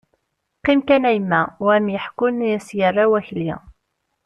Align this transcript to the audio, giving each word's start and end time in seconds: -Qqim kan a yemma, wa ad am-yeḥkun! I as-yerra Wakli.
-Qqim 0.63 0.79
kan 0.87 1.03
a 1.09 1.11
yemma, 1.15 1.41
wa 1.63 1.71
ad 1.75 1.81
am-yeḥkun! 1.81 2.35
I 2.47 2.49
as-yerra 2.57 3.05
Wakli. 3.11 3.49